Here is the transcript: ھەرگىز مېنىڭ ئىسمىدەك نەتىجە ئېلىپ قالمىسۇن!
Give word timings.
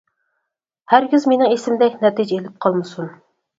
ھەرگىز 0.93 1.27
مېنىڭ 1.33 1.53
ئىسمىدەك 1.57 2.01
نەتىجە 2.07 2.41
ئېلىپ 2.41 2.59
قالمىسۇن! 2.67 3.15